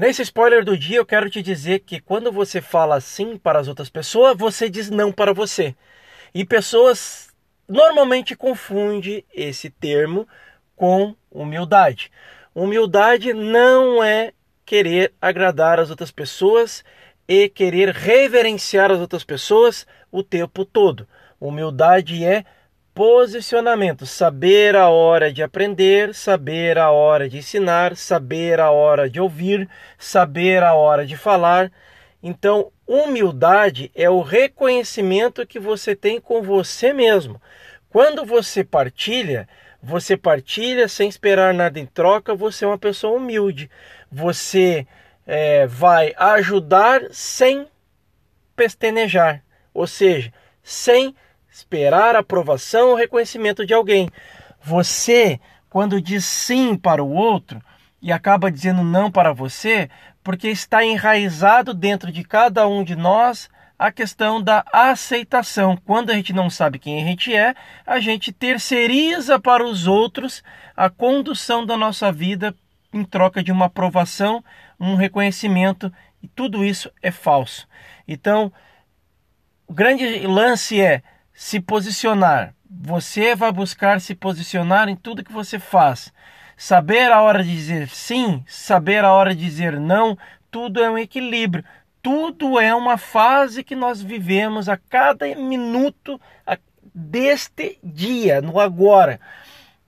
[0.00, 3.68] Nesse spoiler do dia, eu quero te dizer que quando você fala sim para as
[3.68, 5.76] outras pessoas, você diz não para você.
[6.32, 7.28] E pessoas
[7.68, 10.26] normalmente confundem esse termo
[10.74, 12.10] com humildade.
[12.54, 14.32] Humildade não é
[14.64, 16.82] querer agradar as outras pessoas
[17.28, 21.06] e querer reverenciar as outras pessoas o tempo todo.
[21.38, 22.46] Humildade é
[22.94, 29.20] posicionamento, saber a hora de aprender, saber a hora de ensinar, saber a hora de
[29.20, 29.68] ouvir,
[29.98, 31.70] saber a hora de falar.
[32.22, 37.40] Então, humildade é o reconhecimento que você tem com você mesmo.
[37.88, 39.48] Quando você partilha,
[39.82, 43.70] você partilha sem esperar nada em troca, você é uma pessoa humilde.
[44.12, 44.86] Você
[45.26, 47.66] é, vai ajudar sem
[48.54, 50.32] pestenejar, ou seja,
[50.62, 51.14] sem
[51.50, 54.08] esperar aprovação ou reconhecimento de alguém.
[54.62, 57.60] Você, quando diz sim para o outro
[58.00, 59.90] e acaba dizendo não para você,
[60.22, 65.76] porque está enraizado dentro de cada um de nós a questão da aceitação.
[65.86, 67.54] Quando a gente não sabe quem a gente é,
[67.86, 70.42] a gente terceiriza para os outros
[70.76, 72.54] a condução da nossa vida
[72.92, 74.44] em troca de uma aprovação,
[74.78, 77.66] um reconhecimento, e tudo isso é falso.
[78.06, 78.52] Então,
[79.66, 81.02] o grande lance é
[81.40, 82.54] se posicionar.
[82.68, 86.12] Você vai buscar se posicionar em tudo que você faz.
[86.54, 90.18] Saber a hora de dizer sim, saber a hora de dizer não,
[90.50, 91.64] tudo é um equilíbrio.
[92.02, 96.20] Tudo é uma fase que nós vivemos a cada minuto
[96.94, 99.18] deste dia, no agora.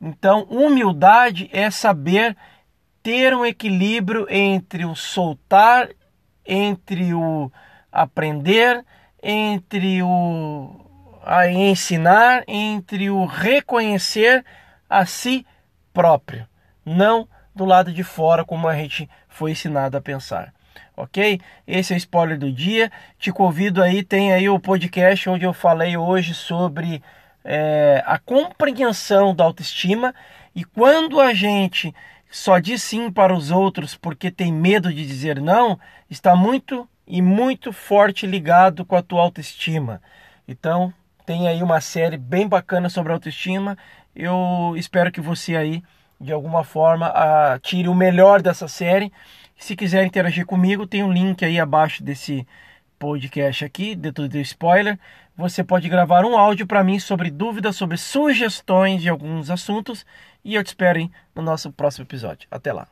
[0.00, 2.36] Então, humildade é saber
[3.02, 5.88] ter um equilíbrio entre o soltar,
[6.46, 7.50] entre o
[7.90, 8.84] aprender,
[9.20, 10.89] entre o
[11.24, 14.44] a ensinar entre o reconhecer
[14.88, 15.46] a si
[15.92, 16.46] próprio,
[16.84, 20.52] não do lado de fora como a gente foi ensinado a pensar.
[20.96, 21.40] Ok?
[21.66, 22.90] Esse é o spoiler do dia.
[23.18, 27.02] Te convido aí, tem aí o podcast onde eu falei hoje sobre
[27.44, 30.14] é, a compreensão da autoestima
[30.54, 31.94] e quando a gente
[32.30, 35.78] só diz sim para os outros porque tem medo de dizer não,
[36.08, 40.00] está muito e muito forte ligado com a tua autoestima.
[40.46, 40.92] Então,
[41.30, 43.78] tem aí uma série bem bacana sobre autoestima.
[44.16, 45.80] Eu espero que você aí,
[46.20, 47.14] de alguma forma,
[47.62, 49.12] tire o melhor dessa série.
[49.56, 52.44] Se quiser interagir comigo, tem um link aí abaixo desse
[52.98, 54.98] podcast aqui, dentro do spoiler.
[55.36, 60.04] Você pode gravar um áudio para mim sobre dúvidas, sobre sugestões de alguns assuntos.
[60.44, 62.48] E eu te espero hein, no nosso próximo episódio.
[62.50, 62.90] Até lá.